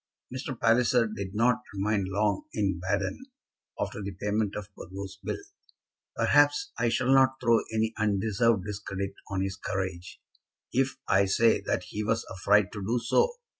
[0.35, 0.59] Mr.
[0.59, 3.23] Palliser did not remain long in Baden
[3.79, 5.37] after the payment of Burgo's bill.
[6.15, 10.19] Perhaps I shall not throw any undeserved discredit on his courage
[10.73, 13.29] if I say that he was afraid to do so.